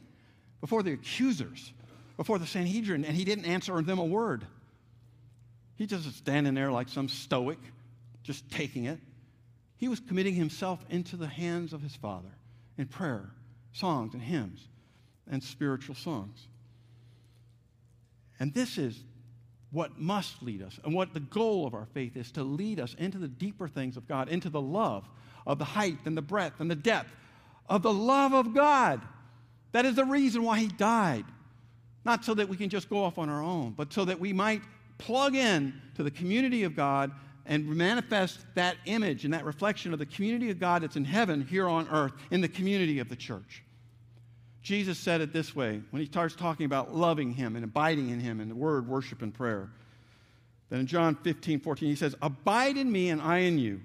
[0.60, 1.72] before the accusers,
[2.16, 4.44] before the Sanhedrin, and he didn't answer them a word?
[5.76, 7.58] He just standing there like some stoic,
[8.22, 8.98] just taking it.
[9.78, 12.30] He was committing himself into the hands of his Father
[12.78, 13.30] in prayer,
[13.76, 14.68] songs, and hymns,
[15.30, 16.46] and spiritual songs.
[18.40, 18.98] And this is
[19.70, 22.94] what must lead us and what the goal of our faith is to lead us
[22.98, 25.08] into the deeper things of God, into the love
[25.46, 27.10] of the height and the breadth and the depth
[27.68, 29.00] of the love of God.
[29.72, 31.24] That is the reason why he died.
[32.04, 34.32] Not so that we can just go off on our own, but so that we
[34.32, 34.62] might
[34.98, 37.10] plug in to the community of God
[37.44, 41.42] and manifest that image and that reflection of the community of God that's in heaven
[41.42, 43.62] here on earth in the community of the church.
[44.66, 48.18] Jesus said it this way when he starts talking about loving him and abiding in
[48.18, 49.70] him in the word, worship, and prayer.
[50.70, 53.80] Then in John 15, 14, he says, Abide in me and I in you.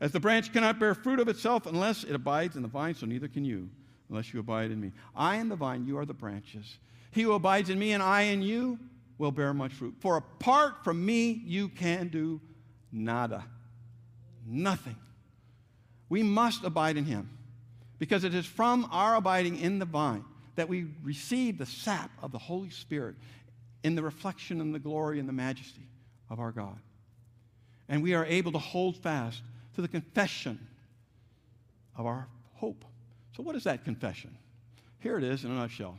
[0.00, 3.06] As the branch cannot bear fruit of itself unless it abides in the vine, so
[3.06, 3.68] neither can you
[4.08, 4.92] unless you abide in me.
[5.16, 6.78] I am the vine, you are the branches.
[7.10, 8.78] He who abides in me and I in you
[9.18, 9.96] will bear much fruit.
[9.98, 12.40] For apart from me, you can do
[12.92, 13.44] nada.
[14.46, 14.94] Nothing.
[16.08, 17.28] We must abide in him
[17.98, 20.24] because it is from our abiding in the vine
[20.56, 23.16] that we receive the sap of the Holy Spirit
[23.82, 25.86] in the reflection and the glory and the majesty
[26.30, 26.78] of our God.
[27.88, 29.42] And we are able to hold fast
[29.74, 30.58] to the confession
[31.96, 32.84] of our hope.
[33.36, 34.36] So, what is that confession?
[35.00, 35.98] Here it is in a nutshell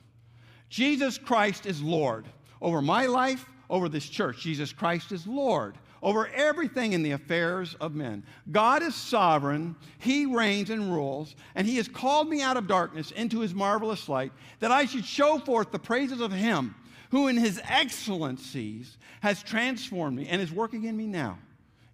[0.70, 2.26] Jesus Christ is Lord
[2.62, 4.42] over my life, over this church.
[4.42, 8.24] Jesus Christ is Lord over everything in the affairs of men.
[8.52, 13.12] God is sovereign, He reigns and rules, and He has called me out of darkness
[13.12, 16.76] into His marvelous light that I should show forth the praises of Him
[17.12, 21.38] who in His excellencies has transformed me and is working in me now,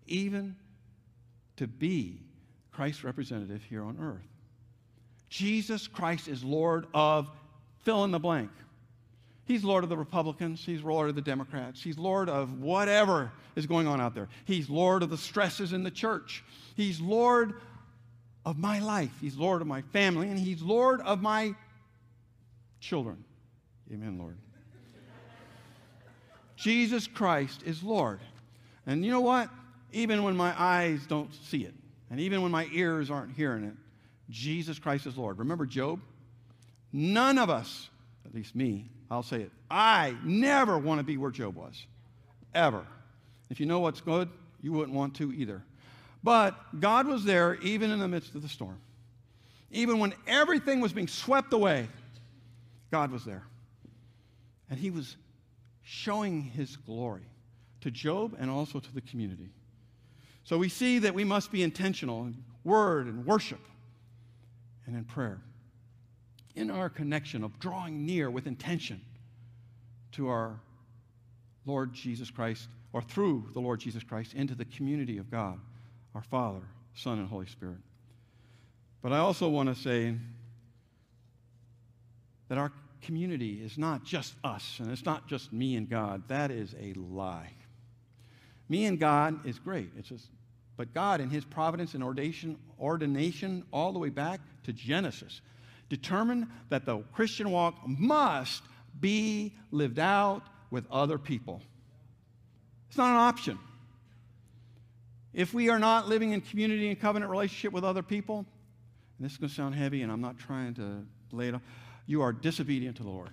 [0.07, 0.55] even
[1.57, 2.21] to be
[2.71, 4.27] Christ's representative here on earth.
[5.29, 7.29] Jesus Christ is Lord of
[7.83, 8.49] fill in the blank.
[9.51, 10.63] He's Lord of the Republicans.
[10.65, 11.83] He's Lord of the Democrats.
[11.83, 14.29] He's Lord of whatever is going on out there.
[14.45, 16.41] He's Lord of the stresses in the church.
[16.77, 17.55] He's Lord
[18.45, 19.11] of my life.
[19.19, 20.29] He's Lord of my family.
[20.29, 21.53] And He's Lord of my
[22.79, 23.25] children.
[23.91, 24.37] Amen, Lord.
[26.55, 28.21] Jesus Christ is Lord.
[28.87, 29.49] And you know what?
[29.91, 31.73] Even when my eyes don't see it,
[32.09, 33.73] and even when my ears aren't hearing it,
[34.29, 35.39] Jesus Christ is Lord.
[35.39, 35.99] Remember Job?
[36.93, 37.89] None of us,
[38.25, 39.51] at least me, I'll say it.
[39.69, 41.85] I never want to be where Job was,
[42.55, 42.85] ever.
[43.49, 44.29] If you know what's good,
[44.61, 45.61] you wouldn't want to either.
[46.23, 48.79] But God was there even in the midst of the storm.
[49.69, 51.89] Even when everything was being swept away,
[52.89, 53.43] God was there.
[54.69, 55.17] And He was
[55.83, 57.25] showing His glory
[57.81, 59.49] to Job and also to the community.
[60.45, 63.61] So we see that we must be intentional in word and worship
[64.85, 65.41] and in prayer
[66.55, 69.01] in our connection of drawing near with intention
[70.13, 70.59] to our
[71.65, 75.59] Lord Jesus Christ, or through the Lord Jesus Christ, into the community of God,
[76.15, 76.61] our Father,
[76.93, 77.77] Son, and Holy Spirit.
[79.01, 80.15] But I also want to say
[82.49, 86.23] that our community is not just us, and it's not just me and God.
[86.27, 87.51] That is a lie.
[88.69, 89.89] Me and God is great.
[89.97, 90.27] It's just,
[90.77, 95.41] but God, in His providence and ordination, ordination all the way back to Genesis,
[95.91, 98.63] determined that the Christian walk must
[99.01, 101.61] be lived out with other people.
[102.87, 103.59] It's not an option.
[105.33, 108.45] If we are not living in community and covenant relationship with other people,
[109.17, 111.61] and this is going to sound heavy, and I'm not trying to lay it on,
[112.05, 113.31] you are disobedient to the Lord.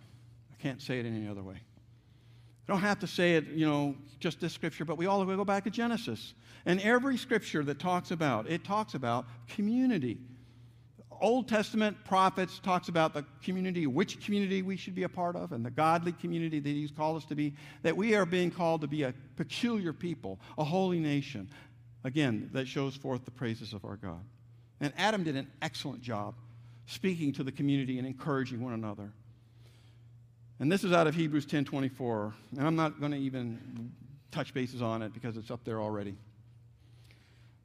[0.53, 1.55] I can't say it any other way.
[1.55, 5.45] I don't have to say it, you know, just this scripture, but we all go
[5.45, 6.35] back to Genesis.
[6.67, 10.19] And every scripture that talks about, it talks about community
[11.21, 15.53] Old Testament prophets talks about the community, which community we should be a part of,
[15.53, 17.55] and the godly community that He's called us to be.
[17.83, 21.49] That we are being called to be a peculiar people, a holy nation.
[22.05, 24.25] Again, that shows forth the praises of our God.
[24.81, 26.35] And Adam did an excellent job
[26.87, 29.13] speaking to the community and encouraging one another.
[30.61, 33.93] And this is out of Hebrews 10:24, and I'm not going to even
[34.31, 36.17] touch bases on it because it's up there already.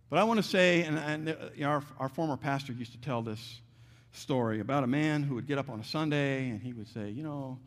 [0.10, 2.92] But I want to say, and, and uh, you know, our, our former pastor used
[2.92, 3.62] to tell this
[4.12, 7.10] story about a man who would get up on a Sunday and he would say,
[7.10, 7.60] You know,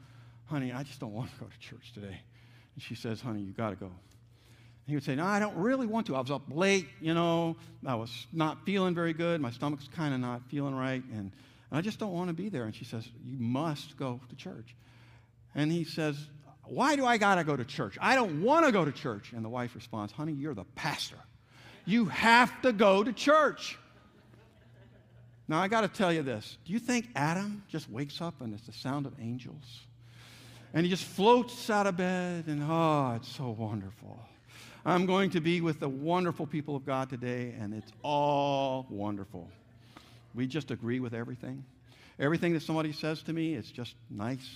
[0.46, 2.20] honey, I just don't want to go to church today.
[2.74, 3.86] And she says, Honey, you got to go.
[3.86, 3.94] And
[4.86, 6.16] he would say, No, I don't really want to.
[6.16, 9.40] I was up late, you know, I was not feeling very good.
[9.40, 11.32] My stomach's kind of not feeling right, and,
[11.70, 12.64] and I just don't want to be there.
[12.64, 14.76] And she says, You must go to church.
[15.54, 16.16] And he says,
[16.64, 17.98] Why do I got to go to church?
[18.00, 19.32] I don't want to go to church.
[19.32, 21.18] And the wife responds, Honey, you're the pastor.
[21.86, 23.78] You have to go to church.
[25.48, 26.58] Now, I got to tell you this.
[26.64, 29.82] Do you think Adam just wakes up and it's the sound of angels?
[30.74, 34.18] And he just floats out of bed, and oh, it's so wonderful.
[34.84, 39.48] I'm going to be with the wonderful people of God today, and it's all wonderful.
[40.34, 41.64] We just agree with everything.
[42.18, 44.48] Everything that somebody says to me is just nice.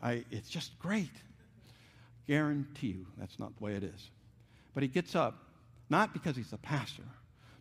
[0.00, 1.10] I, it's just great.
[2.26, 4.10] Guarantee you that's not the way it is.
[4.74, 5.34] But he gets up
[5.90, 7.04] not because he's a pastor,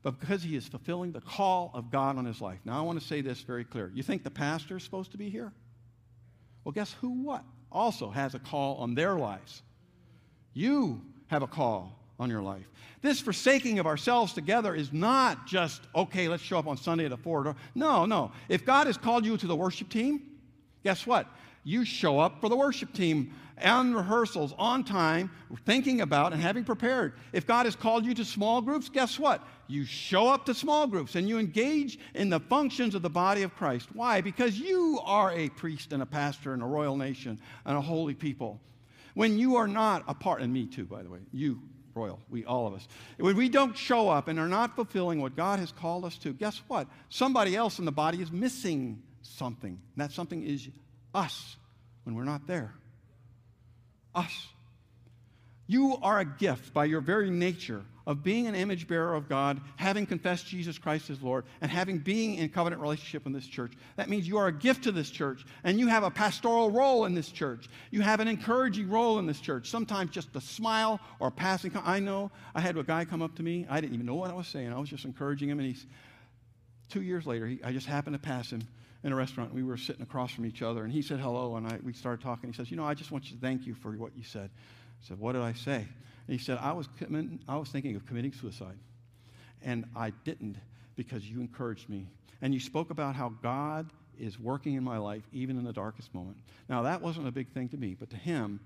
[0.04, 2.60] but because he is fulfilling the call of God on his life.
[2.66, 3.92] Now, I want to say this very clear.
[3.94, 5.52] You think the pastor is supposed to be here?
[6.63, 7.44] Well, guess who what?
[7.72, 9.62] Also has a call on their lives.
[10.54, 12.66] You have a call on your life.
[13.02, 17.12] This forsaking of ourselves together is not just, okay, let's show up on Sunday at
[17.12, 17.56] a four.
[17.76, 18.32] No, no.
[18.50, 20.22] If God has called you to the worship team,
[20.84, 21.28] guess what?
[21.67, 25.30] You show up for the worship team and rehearsals on time,
[25.65, 27.15] thinking about and having prepared.
[27.34, 29.45] If God has called you to small groups, guess what?
[29.67, 33.43] You show up to small groups and you engage in the functions of the body
[33.43, 33.89] of Christ.
[33.91, 34.21] Why?
[34.21, 38.13] Because you are a priest and a pastor and a royal nation and a holy
[38.13, 38.62] people.
[39.13, 41.60] When you are not a part, and me too, by the way, you,
[41.93, 42.88] royal, we, all of us.
[43.17, 46.32] When we don't show up and are not fulfilling what God has called us to,
[46.32, 46.88] guess what?
[47.10, 49.71] Somebody else in the body is missing something.
[49.71, 50.69] And that something is
[51.17, 51.58] us
[52.03, 52.73] when we're not there
[54.17, 54.47] us.
[55.67, 59.60] You are a gift by your very nature of being an image bearer of God,
[59.75, 63.73] having confessed Jesus Christ as Lord, and having being in covenant relationship in this church.
[63.97, 67.03] That means you are a gift to this church, and you have a pastoral role
[67.03, 67.67] in this church.
[67.91, 69.69] You have an encouraging role in this church.
[69.69, 71.73] Sometimes just a smile or a passing.
[71.84, 73.67] I know I had a guy come up to me.
[73.69, 74.71] I didn't even know what I was saying.
[74.71, 75.86] I was just encouraging him, and he's
[76.88, 77.45] two years later.
[77.45, 78.62] He, I just happened to pass him,
[79.04, 79.54] in a restaurant.
[79.54, 82.24] We were sitting across from each other, and he said hello, and I, we started
[82.24, 82.50] talking.
[82.52, 84.50] He says, You know, I just want you to thank you for what you said.
[84.54, 85.78] I said, What did I say?
[85.78, 88.78] And he said, I was, committing, I was thinking of committing suicide,
[89.62, 90.58] and I didn't
[90.96, 92.08] because you encouraged me.
[92.42, 96.14] And you spoke about how God is working in my life, even in the darkest
[96.14, 96.38] moment.
[96.70, 98.60] Now, that wasn't a big thing to me, but to him,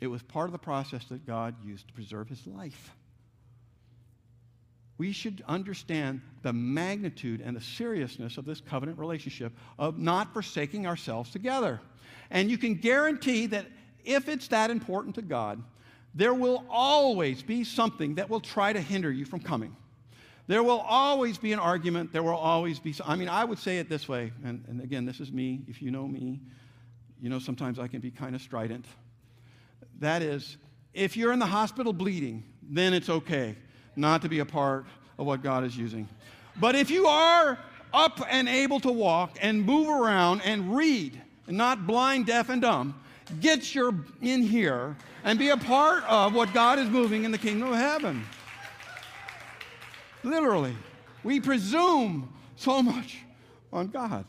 [0.00, 2.92] it was part of the process that God used to preserve his life
[4.96, 10.86] we should understand the magnitude and the seriousness of this covenant relationship of not forsaking
[10.86, 11.80] ourselves together.
[12.30, 13.66] And you can guarantee that
[14.04, 15.62] if it's that important to God,
[16.14, 19.74] there will always be something that will try to hinder you from coming.
[20.46, 22.12] There will always be an argument.
[22.12, 25.06] There will always be, I mean, I would say it this way, and, and again,
[25.06, 25.62] this is me.
[25.66, 26.40] If you know me,
[27.20, 28.84] you know sometimes I can be kind of strident.
[29.98, 30.58] That is,
[30.92, 33.56] if you're in the hospital bleeding, then it's okay
[33.96, 34.84] not to be a part
[35.18, 36.08] of what God is using.
[36.56, 37.58] But if you are
[37.92, 43.00] up and able to walk and move around and read, not blind, deaf, and dumb,
[43.40, 47.38] get your in here and be a part of what God is moving in the
[47.38, 48.24] kingdom of heaven.
[50.22, 50.74] Literally,
[51.22, 53.18] we presume so much
[53.72, 54.24] on God.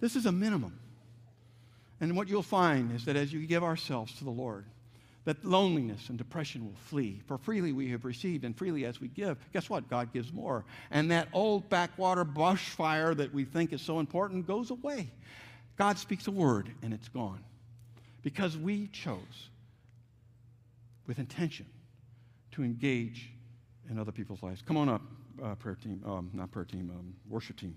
[0.00, 0.78] This is a minimum.
[2.00, 4.64] And what you'll find is that as you give ourselves to the Lord,
[5.28, 7.20] that loneliness and depression will flee.
[7.26, 9.86] For freely we have received, and freely as we give, guess what?
[9.90, 10.64] God gives more.
[10.90, 15.10] And that old backwater bushfire that we think is so important goes away.
[15.76, 17.44] God speaks a word, and it's gone.
[18.22, 19.50] Because we chose
[21.06, 21.66] with intention
[22.52, 23.28] to engage
[23.90, 24.62] in other people's lives.
[24.62, 25.02] Come on up,
[25.44, 27.76] uh, prayer team, um, not prayer team, um, worship team.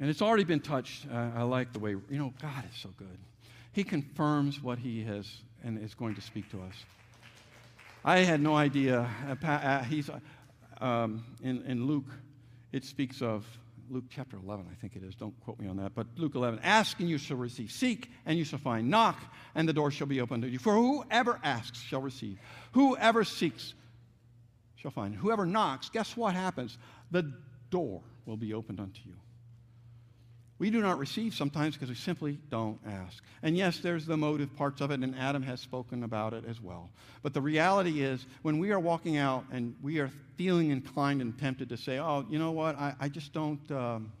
[0.00, 1.04] And it's already been touched.
[1.12, 3.18] Uh, I like the way, you know, God is so good.
[3.72, 5.28] He confirms what he has
[5.64, 6.74] and is going to speak to us.
[8.04, 9.08] I had no idea.
[9.28, 10.10] Uh, uh, he's,
[10.80, 12.08] um, in, in Luke,
[12.72, 13.46] it speaks of
[13.88, 15.14] Luke chapter 11, I think it is.
[15.14, 15.94] Don't quote me on that.
[15.94, 17.70] But Luke 11 Ask and you shall receive.
[17.70, 18.90] Seek and you shall find.
[18.90, 19.18] Knock
[19.54, 20.58] and the door shall be opened to you.
[20.58, 22.38] For whoever asks shall receive.
[22.72, 23.74] Whoever seeks
[24.76, 25.14] shall find.
[25.14, 26.78] Whoever knocks, guess what happens?
[27.10, 27.32] The
[27.70, 29.14] door will be opened unto you.
[30.62, 33.20] We do not receive sometimes because we simply don't ask.
[33.42, 36.60] And yes, there's the motive parts of it, and Adam has spoken about it as
[36.60, 36.88] well.
[37.20, 41.36] But the reality is, when we are walking out and we are feeling inclined and
[41.36, 44.12] tempted to say, oh, you know what, I, I just don't, um,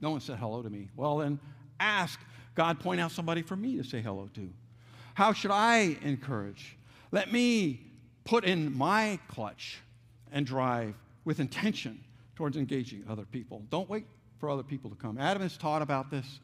[0.00, 0.88] no one said hello to me.
[0.96, 1.38] Well, then
[1.78, 2.18] ask
[2.54, 4.48] God, point out somebody for me to say hello to.
[5.12, 6.78] How should I encourage?
[7.12, 7.82] Let me
[8.24, 9.82] put in my clutch
[10.32, 10.94] and drive
[11.26, 12.02] with intention
[12.34, 13.62] towards engaging other people.
[13.68, 14.06] Don't wait
[14.38, 15.18] for other people to come.
[15.18, 16.40] Adam has taught about this.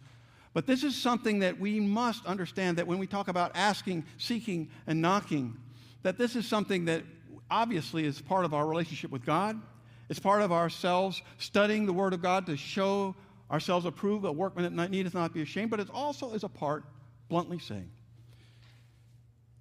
[0.53, 4.71] But this is something that we must understand that when we talk about asking, seeking,
[4.87, 5.57] and knocking,
[6.03, 7.03] that this is something that
[7.51, 9.61] obviously is part of our relationship with God.
[10.09, 13.17] It's part of ourselves studying the Word of God to show
[13.51, 16.85] ourselves approved, a workman that needeth not be ashamed, but it also is a part,
[17.29, 17.91] bluntly saying,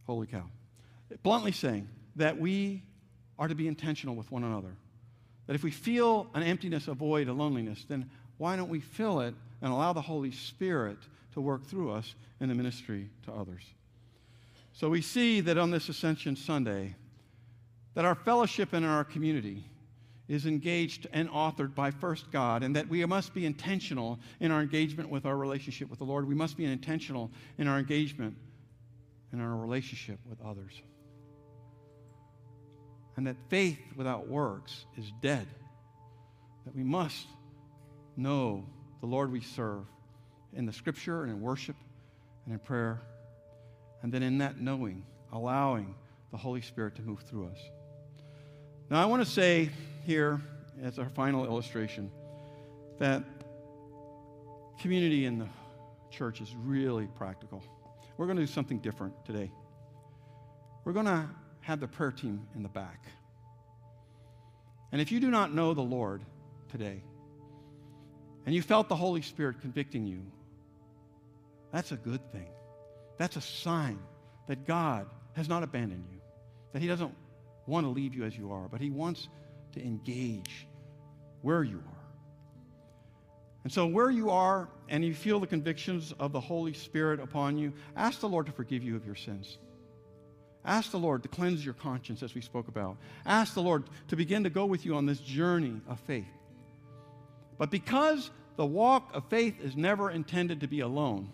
[0.06, 0.44] holy cow,
[1.24, 2.84] bluntly saying that we
[3.40, 4.76] are to be intentional with one another.
[5.48, 9.22] That if we feel an emptiness, a void, a loneliness, then why don't we fill
[9.22, 10.98] it and allow the Holy Spirit
[11.34, 13.64] to work through us in the ministry to others?
[14.74, 16.96] So we see that on this Ascension Sunday,
[17.94, 19.64] that our fellowship and our community
[20.28, 24.62] is engaged and authored by first God, and that we must be intentional in our
[24.62, 26.28] engagement with our relationship with the Lord.
[26.28, 28.36] We must be intentional in our engagement
[29.32, 30.82] and our relationship with others.
[33.16, 35.46] And that faith without works is dead.
[36.66, 37.28] That we must
[38.16, 38.66] know
[39.02, 39.86] the Lord we serve
[40.54, 41.76] in the scripture and in worship
[42.46, 43.02] and in prayer.
[44.02, 45.96] And then in that knowing, allowing
[46.32, 47.58] the Holy Spirit to move through us.
[48.90, 49.70] Now, I want to say
[50.06, 50.42] here,
[50.82, 52.12] as our final illustration,
[53.00, 53.24] that
[54.80, 55.48] community in the
[56.12, 57.64] church is really practical.
[58.18, 59.52] We're going to do something different today.
[60.84, 61.28] We're going to
[61.62, 63.06] have the prayer team in the back.
[64.92, 66.22] And if you do not know the Lord
[66.70, 67.02] today,
[68.46, 70.22] and you felt the Holy Spirit convicting you,
[71.72, 72.50] that's a good thing.
[73.18, 74.00] That's a sign
[74.48, 76.20] that God has not abandoned you,
[76.74, 77.14] that He doesn't
[77.66, 79.28] want to leave you as you are, but He wants
[79.74, 80.68] to engage
[81.42, 82.04] where you are.
[83.64, 87.58] And so, where you are and you feel the convictions of the Holy Spirit upon
[87.58, 89.58] you, ask the Lord to forgive you of your sins.
[90.66, 92.98] Ask the Lord to cleanse your conscience, as we spoke about.
[93.26, 96.28] Ask the Lord to begin to go with you on this journey of faith.
[97.64, 101.30] But because the walk of faith is never intended to be alone,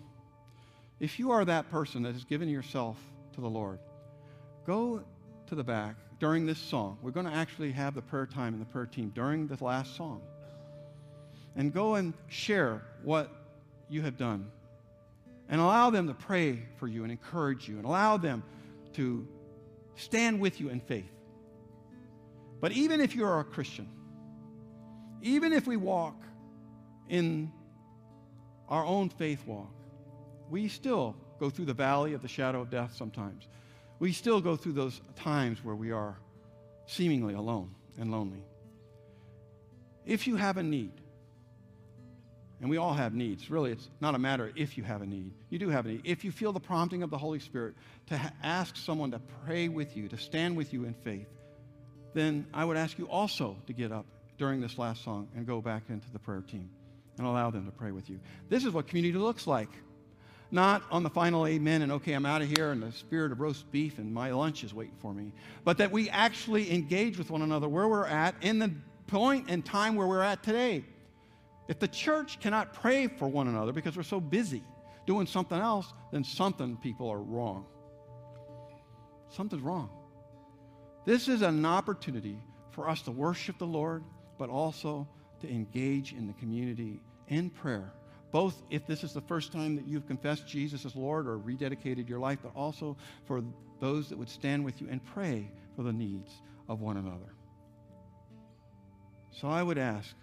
[1.00, 2.96] if you are that person that has given yourself
[3.34, 3.80] to the Lord,
[4.64, 5.02] go
[5.48, 6.98] to the back during this song.
[7.02, 9.96] We're going to actually have the prayer time and the prayer team during the last
[9.96, 10.22] song.
[11.56, 13.28] And go and share what
[13.88, 14.52] you have done.
[15.48, 18.44] And allow them to pray for you and encourage you and allow them
[18.92, 19.26] to
[19.96, 21.10] stand with you in faith.
[22.60, 23.88] But even if you're a Christian,
[25.22, 26.22] even if we walk
[27.08, 27.52] in
[28.68, 29.72] our own faith walk,
[30.48, 33.48] we still go through the valley of the shadow of death sometimes.
[33.98, 36.18] We still go through those times where we are
[36.86, 38.42] seemingly alone and lonely.
[40.06, 40.92] If you have a need,
[42.60, 43.50] and we all have needs.
[43.50, 45.32] Really, it's not a matter if you have a need.
[45.48, 46.02] You do have a need.
[46.04, 47.74] If you feel the prompting of the Holy Spirit
[48.08, 51.28] to ha- ask someone to pray with you, to stand with you in faith,
[52.12, 54.04] then I would ask you also to get up
[54.40, 56.70] during this last song and go back into the prayer team
[57.18, 58.18] and allow them to pray with you.
[58.48, 59.68] This is what community looks like.
[60.50, 63.40] Not on the final amen and okay, I'm out of here and the spirit of
[63.42, 65.32] roast beef and my lunch is waiting for me,
[65.62, 68.72] but that we actually engage with one another where we're at in the
[69.08, 70.86] point and time where we're at today.
[71.68, 74.62] If the church cannot pray for one another because we're so busy
[75.06, 77.66] doing something else, then something people are wrong.
[79.28, 79.90] Something's wrong.
[81.04, 82.38] This is an opportunity
[82.70, 84.02] for us to worship the Lord,
[84.40, 85.06] but also
[85.42, 87.92] to engage in the community in prayer.
[88.32, 92.08] Both if this is the first time that you've confessed Jesus as Lord or rededicated
[92.08, 93.42] your life, but also for
[93.80, 96.32] those that would stand with you and pray for the needs
[96.70, 97.34] of one another.
[99.32, 100.14] So I would ask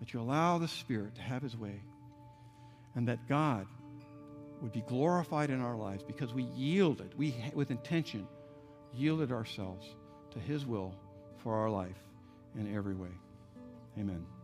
[0.00, 1.82] that you allow the Spirit to have his way,
[2.94, 3.66] and that God
[4.62, 8.26] would be glorified in our lives because we yielded, we with intention
[8.94, 9.86] yielded ourselves
[10.30, 10.94] to his will
[11.42, 12.02] for our life
[12.58, 13.10] in every way.
[13.98, 14.35] Amen.